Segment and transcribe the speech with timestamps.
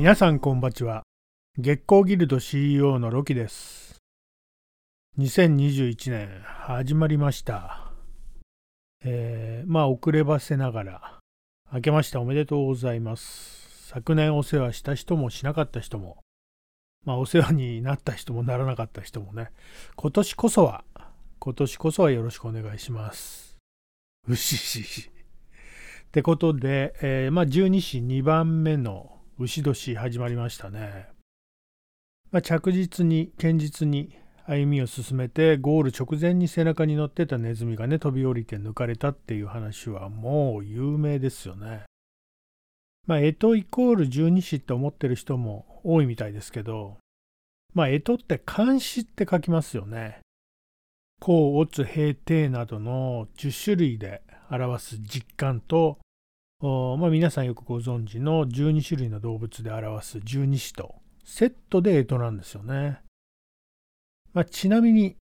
[0.00, 1.02] 皆さんこんばちは。
[1.58, 3.96] 月光ギルド CEO のロキです。
[5.18, 7.90] 2021年始まりました。
[9.04, 11.18] えー、まあ遅ればせながら
[11.72, 13.88] 明けましておめでとうございます。
[13.88, 16.18] 昨年お世話した人もしなかった人も
[17.04, 19.50] まあお世話になった人もならなかった人もね
[19.96, 20.84] 今年こそは
[21.40, 23.56] 今年こそはよろしくお願いします。
[24.28, 25.10] うししし。
[26.06, 31.08] ってことで、えー、まあ12子2番目の牛年始まりましたね。
[32.32, 41.84] まあ、着実に堅実に歩みを進めてゴール直前に背中に乗ってたネズミがね飛び降りて抜かれたっていう話はもう有名ですよね。
[43.06, 46.98] まあ、干支イコール十二支って思ってる人も多いみたいですけど、
[47.74, 50.20] まあ、干支って漢詩って書きますよね。
[51.20, 55.98] 甲、乙、平、定などの10種類で表す実感と
[56.60, 62.98] まあ、皆さんよくご存知の12種類の動物で表す十二支とセットで干支なんですよね。
[64.32, 65.16] まあ、ちなみに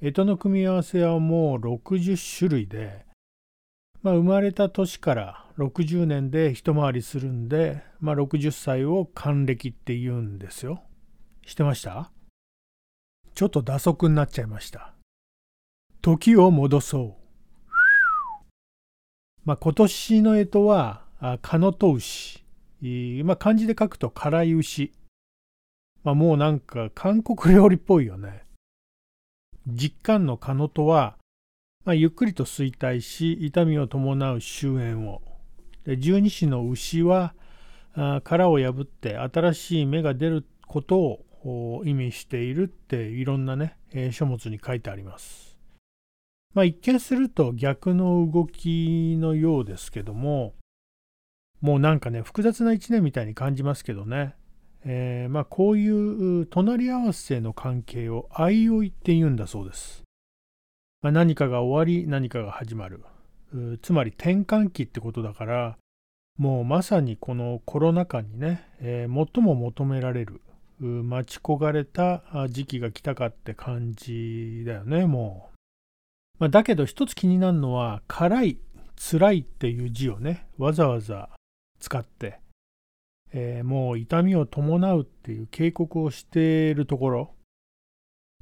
[0.00, 3.06] 干支の組み合わせはもう60種類で、
[4.02, 10.82] まあ、生まれた年から60年で一回りするんで、まあ、60歳を還暦って言うんですよ。
[11.46, 12.10] してました？
[13.34, 14.92] ちょっと打足になっちゃいました。
[16.00, 17.21] 時を戻そう。
[19.44, 21.02] まあ、今年の干支は、
[21.42, 22.44] かのと牛。
[23.24, 24.92] まあ、漢字で書くと辛い牛。
[26.04, 28.44] まあ、もうなんか韓国料理っぽいよね。
[29.66, 31.16] 実感のかのとは、
[31.84, 35.22] まあ、ゆっくりと衰退し、痛みを伴う終焉を。
[35.84, 37.34] で十二支の牛は、
[38.22, 43.76] 殻を破って新しい芽が出ることを意味しているっていろんなね、
[44.12, 45.51] 書物に書いてあります。
[46.54, 50.54] まあ、一見すると逆の動きのようですけども、
[51.60, 54.34] もうなんかね、複雑な一年みたいに感じますけどね。
[54.84, 60.02] えー、まあ、こういう隣り合わせの関係を相追いって言うんだそうです。
[61.02, 63.00] まあ、何かが終わり、何かが始まる。
[63.82, 65.78] つまり転換期ってことだから、
[66.38, 70.40] もうまさにこのコロナ禍にね、えー、最も求められる、
[70.80, 75.51] 待ち焦がれた時期が来たかって感じだよね、もう。
[76.42, 78.58] まあ、だけど一つ気になるのは辛い
[78.96, 81.28] 辛いっていう字をねわざわざ
[81.78, 82.40] 使って、
[83.32, 87.30] えー、もう痛みを伴うっていう警告をしているところ、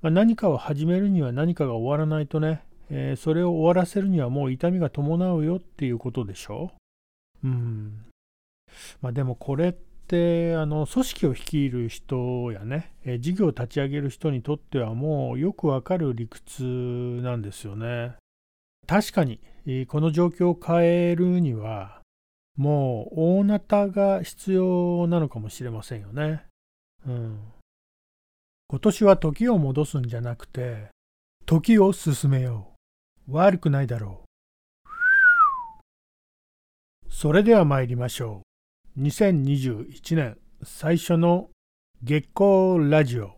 [0.00, 6.70] まあ、何かを始めるには何かが終わらないとね、えー、それを終わらせるにはもう痛みが伴うよっていうことでしょ
[7.42, 7.48] う。
[7.48, 8.04] ん。
[9.02, 18.14] まあでもこれってってあの組織を率いる人やね、事業を立ち上げる人にとってはもうよくわかる理屈なんですよね。
[18.86, 19.38] 確かに
[19.86, 22.00] この状況を変えるには
[22.56, 26.42] もう大なたが必要なのかもしれませんよね。
[27.06, 27.40] うん。
[28.70, 30.88] 今年は時を戻すんじゃなくて
[31.44, 32.72] 時を進めよ
[33.28, 33.34] う。
[33.36, 34.28] 悪くないだろう。
[37.10, 38.47] それでは参りましょう。
[39.00, 41.50] 2021年最初の
[42.02, 43.30] 月光ラジオ。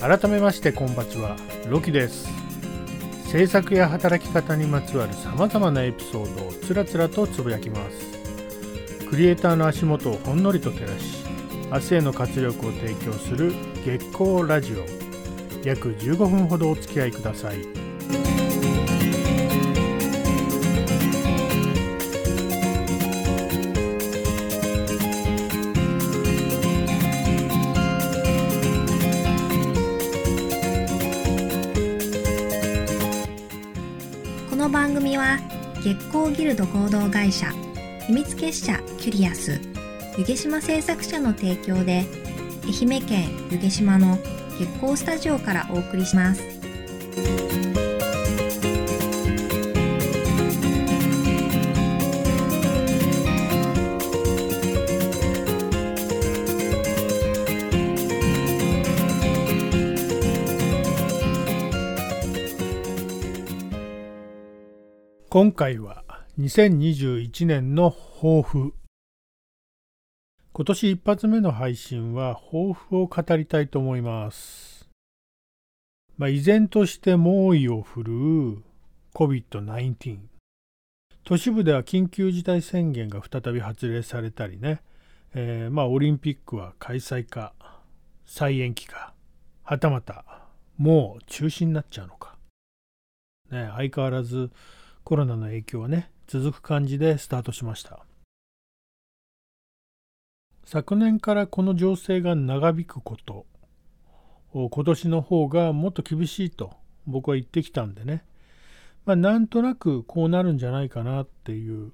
[0.00, 1.36] 改めましてこんばちは
[1.68, 2.28] ロキです。
[3.26, 9.08] 制作や働き方にまつわるさまざまなエピソードをつらつらとつぶやきます。
[9.10, 11.24] クリエイターの足元をほんのりと照らし
[11.72, 13.52] 明日への活力を提供する
[13.84, 14.86] 月光ラジオ。
[15.62, 17.58] 約15分ほどお付き合いください。
[34.48, 35.38] この番組は
[35.82, 37.50] 月光ギルド合同会社
[38.06, 39.60] 秘密結社キュリアス
[40.16, 42.06] 湯気島製作者の提供で
[42.66, 44.16] 愛媛県湯気島の
[44.58, 46.42] 月光スタジオからお送りします。
[65.28, 66.04] 今回は
[66.38, 68.72] 2021年の抱負。
[70.56, 74.88] 今年一発目の配信は抱負を語りたいと思います。
[76.16, 78.62] まあ、依然として猛威を振るう
[79.14, 80.18] COVID-19。
[81.24, 84.80] 都市部では緊急事態宣言が再び発令されたりね、
[85.34, 87.52] えー、まあオリンピックは開催か、
[88.24, 89.12] 再延期か、
[89.64, 90.24] はたまた
[90.78, 92.36] もう中止になっちゃうのか。
[93.50, 94.52] ね、相変わらず
[95.02, 98.06] コロナの影響はね、続く感じでスタートしました。
[100.64, 103.46] 昨年からこの情勢が長引くこと、
[104.52, 106.72] 今年の方がもっと厳しいと
[107.06, 108.24] 僕は言ってきたんでね、
[109.04, 111.92] まあ、なんとなくこうなるんじゃないかなっていう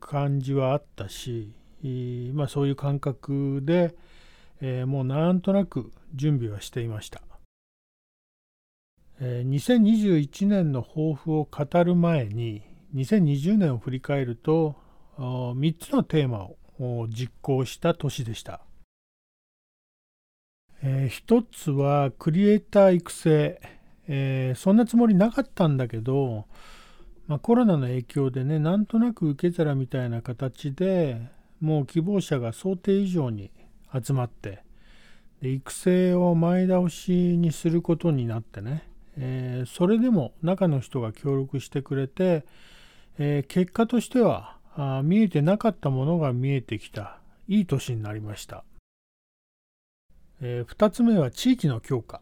[0.00, 1.54] 感じはあったし、
[2.34, 3.94] まあ、そういう感覚で、
[4.60, 7.22] えー、もうなんとなく準備はしていました。
[9.20, 12.62] えー、2021年の抱負を語る前に
[12.94, 14.74] 2020年を振り返ると
[15.18, 16.56] 3つのテーマを
[17.08, 18.60] 実行した年でした。
[20.82, 23.60] えー、一つはクリエイター育成、
[24.08, 26.46] えー、そんなつもりなかったんだけど、
[27.28, 31.20] まあ、コロナの影響でねなんとなく受け皿みたいな形で
[31.60, 33.52] もう希望者が想定以上に
[33.94, 34.64] 集まって
[35.40, 38.82] で育成を前倒しにすることになってね、
[39.16, 42.44] えー、それでも中の人が協力してくれて、
[43.18, 48.64] えー、結果としてはあ見えてなかったものが見えてきたいい年になりました。
[50.40, 52.20] えー、2つ目は地域の強化。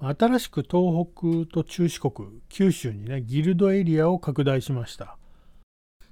[0.00, 1.06] 新しく東
[1.46, 2.12] 北と中四国、
[2.48, 5.16] 九州にね、ギルドエリアを拡大しました。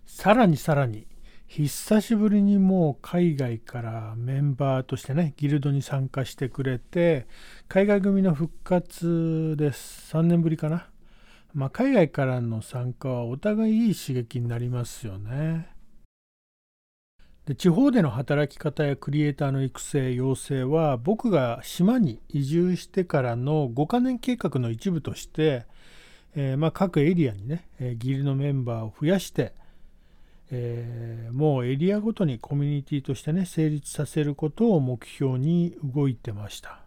[0.05, 1.07] さらにさらに、
[1.47, 7.29] 久しぶりにもう海外からメンバーとしてね、ギルドに参加してくれて、
[7.69, 10.15] 海外組の復活です。
[10.17, 10.89] 3年ぶりかな。
[11.57, 15.69] まあ、海外からの参加はお互いいい刺激になりますよね。
[17.47, 25.65] で地方での働き方やクリエイターの育成養成は僕が島に移住してからの5カ年計画の一部として、
[26.35, 29.55] えー、まあ、各エリアにね、えー、ギルのメンバーを増やして、
[30.51, 36.81] えー、もうエリアごとにコミュニティとしてね成立させることを目標に動いてました、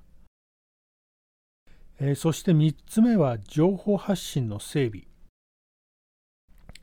[2.01, 5.09] えそして3つ目は情報発信の整備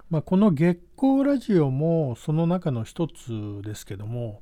[0.09, 4.41] まあ、この月光ラジオもその中の一つですけども、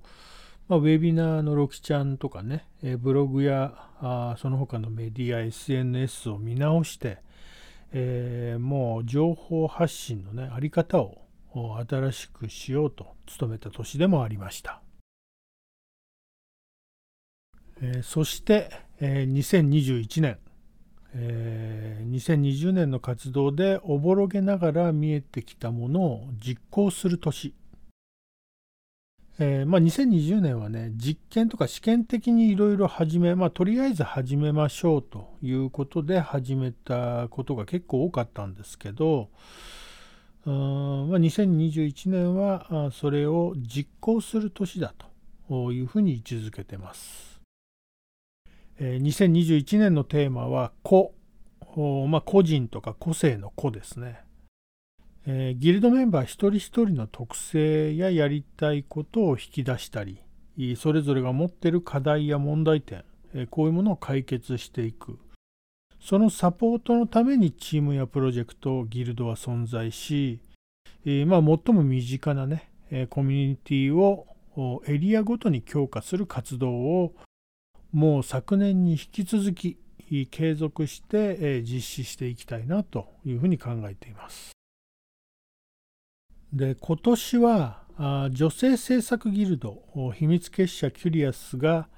[0.69, 7.19] まあ、ウェビナーのロキちゃんとかね、えブログやあその他のメディア、SNS を見直して、
[7.93, 11.23] えー、もう情報発信のね、あり方を
[11.89, 14.83] 新しくしようと努めた年でもありました。
[17.81, 18.69] えー、そして、
[19.01, 20.39] えー、2021年、
[21.15, 27.55] えー、2020年の活動でおぼろげながら見えてきたものを実行する年。
[29.39, 39.31] えー、まあ、2020年はね、実験とか試験的にいろいろ始め、まあ、とりあえず始めましょうということで始めたことが結構多かったんですけど
[40.47, 44.95] うん、まあ、2021年はそれを実行する年だ
[45.49, 47.34] というふうに位置づけてます。
[48.81, 51.15] 2021年のテーマは個、
[52.09, 54.21] まあ、個人とか個性の個ですね。
[55.27, 60.19] ギルドメンバー一人一人の特性ややりたいことを引き出したり、
[60.77, 63.05] それぞれが持っている課題や問題点、
[63.51, 65.19] こういうものを解決していく。
[66.01, 70.41] そのサポートのためにチームやプロジェクト、ギルドは存在し、
[71.27, 72.71] まあ、最も身近なね、
[73.09, 74.27] コミュニティを
[74.87, 77.15] エリアごとに強化する活動を
[77.95, 79.79] もう昨年に引き続き
[80.29, 84.51] 継続して実施していきたいなというふうに考えています。
[86.53, 87.85] で今年は
[88.33, 91.89] 女性制作ギルド秘密結社キュリアスが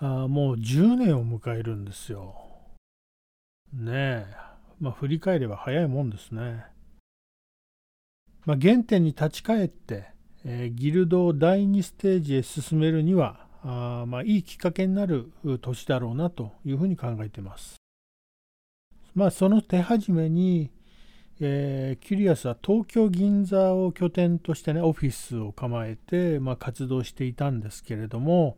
[0.00, 2.36] もう10年を迎えるんですよ。
[3.72, 4.26] ねえ、
[4.80, 6.66] まあ、振り返れば早いもんですね。
[8.44, 10.10] まあ、原点に立ち返って、
[10.44, 17.76] え、ギルドを第2ステージへ進めるにはあまあ、いいきっかけになる年だろうなというふうに考えてます。
[19.14, 20.70] まあ、その手始めに、
[21.40, 28.56] えー、キュリアスは東京銀座を拠点としてねオフィスを構えて、まあ、活動していたんですけれども、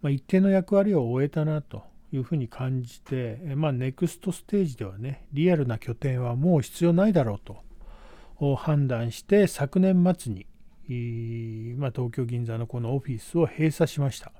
[0.00, 10.46] まあ、一定の役割を終えたなというふうに感じて、まあ、ネクストステージではねリアルな拠点はもう必要ないだろうと判断して昨年末に
[10.88, 14.32] まあ、東京銀座のこのオフィスを閉鎖しました。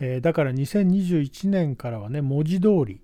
[0.00, 3.00] えー、だから2021年からはね、文字通り、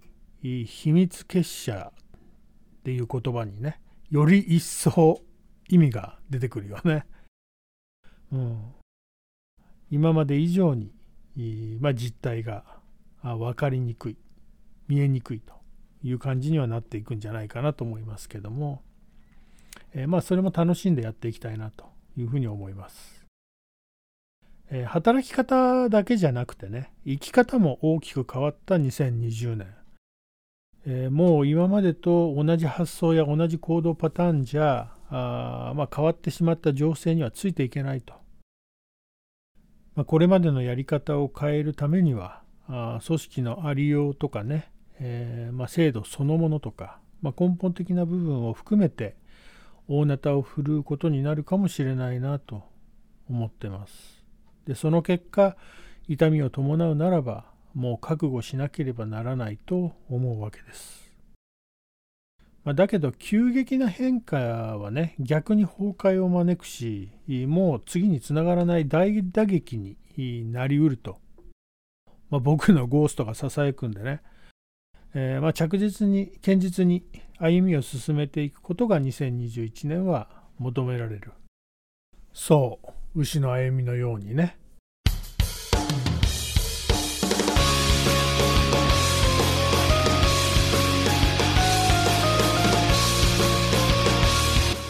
[0.64, 3.80] 秘密結社っていう言葉にね、
[4.10, 5.20] より一層
[5.68, 7.04] 意味が出てくるよね。
[8.32, 8.74] うん、
[9.90, 10.92] 今まで以上に、
[11.80, 12.80] まあ、実態が
[13.22, 14.16] 分かりにくい、
[14.88, 15.54] 見えにくいと
[16.02, 18.82] いう感じにはなっていくんじゃないかなと思いますけども、
[19.92, 21.89] えー、まあそれも楽しんでやっていきたいなと
[22.20, 23.20] いうふうに思います。
[24.70, 29.74] えー、働き方だけじゃなくてね生き方も大きく変わった2020年、
[30.86, 38.14] えー、もう今までと同じ発想や同じ行動パターンじゃあ、まあ、変わってしまった情勢にはついていけないと、
[39.96, 49.16] まあ、これまでのやり方を変えるためにはあ組織のありようとかね、えー、まあ、制度そのものとか、ま根本的な部分を含めて
[49.92, 52.62] 大なたを振るうことになるかもしれないなと
[53.28, 54.24] 思ってます。
[54.64, 55.56] でその結果
[56.06, 57.44] 痛みを伴うならば
[57.74, 61.12] もう覚悟しなければならないと思うわけです。
[62.62, 67.10] まあ、だけど急激な変化はね逆に崩壊を招くし
[67.48, 69.96] もう次につながらない大打撃に
[70.52, 71.18] なりうると、
[72.28, 74.20] まあ、僕のゴーストがささやくんでね、
[75.14, 77.04] えー、まあ着実に堅実に
[77.38, 81.32] 歩みを進めていくことが2021年は求められる
[82.32, 82.78] そ
[83.14, 84.56] う牛の歩みのようにね。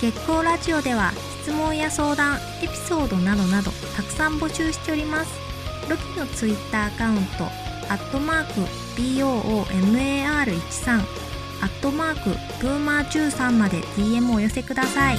[0.01, 1.13] 月光ラジオでは
[1.43, 5.31] 質問や相談エピソードなどなどたくさん募集しております
[5.91, 8.53] ロキのツイッターアカウントアットマーク
[9.01, 11.01] BOOMAR13
[11.63, 12.31] アットマーク
[12.65, 15.19] ブーマー13まで DM をお寄せください。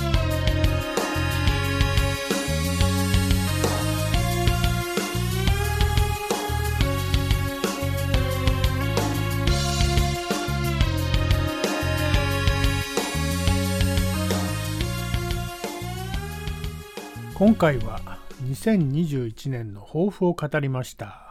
[17.36, 18.00] 今回は
[18.46, 21.31] 2021年の抱負を語りました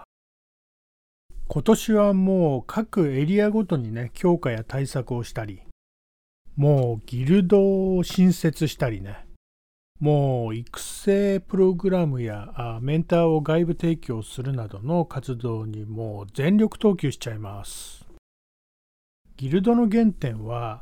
[1.53, 5.63] 今年はもう各エリアごとにね強化や対策をしたり
[6.55, 9.27] もうギルドを新設したりね
[9.99, 18.07] もう育成プログラムやメンターを外部提供するなどの活動にもう全力投球しちゃいます。
[19.37, 20.81] ギルドの原点は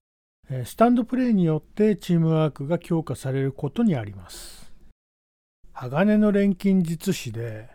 [0.66, 4.70] スタンドプレーによってチームワークが強化されることにあります。
[5.72, 7.70] 鋼の錬金術師で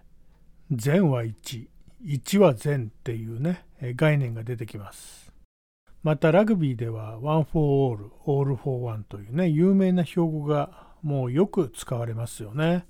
[0.72, 1.73] 善は1、
[2.06, 5.32] 1は善っていうね、概念が出てきます。
[6.04, 12.86] またラグビーでは One for All, All for One というね、有名な標語がもうよく使われますよね。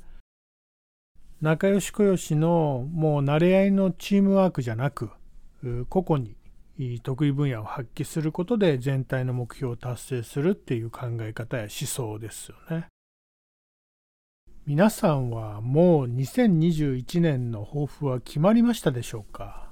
[1.42, 5.12] 仲良し小良しのもう慣れ合いのチームワークじゃなく、
[5.90, 6.26] 個々
[6.78, 12.88] に得意分野を発揮することで全体の目標を達成するっていう考え方や思想ですよね。
[14.66, 19.68] 皆さんはもう2021年の抱負は決まりましたでしょうか？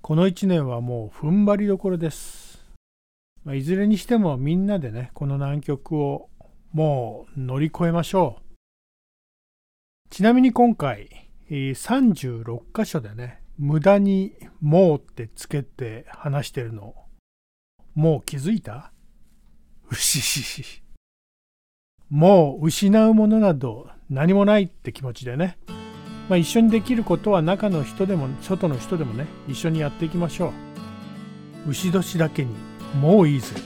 [0.00, 2.64] この1年はもう踏ん張りどころです。
[3.44, 6.30] まあ、いずれにしてもみんなでね、この難局を
[6.72, 8.42] もう乗り越えましょう。
[10.08, 14.32] ちなみに今回、36箇所でね、無駄に
[14.62, 16.94] もうってつけて話してるの、
[17.94, 18.90] もう気づいた？
[19.90, 20.83] うししし。
[22.10, 25.58] もう失うものなど何もないって気持ちでね、
[26.28, 30.52] まあ、一緒にできることは中の人でも外の人でもね一緒にやっていきましょ
[31.66, 31.70] う。
[31.70, 32.54] 牛年だけに
[33.00, 33.56] もういいぜ。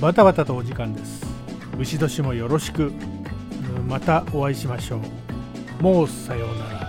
[0.00, 1.26] バタバタとお時間です。
[1.78, 2.92] 牛年もよろしく。
[3.86, 5.00] またお会いしましょ
[5.80, 5.82] う。
[5.82, 6.79] もうさようなら。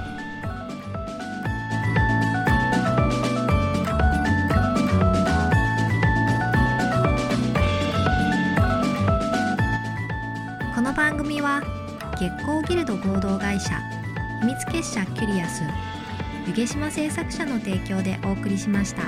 [16.48, 19.04] 湯毛島製作者の提供でお送りしました。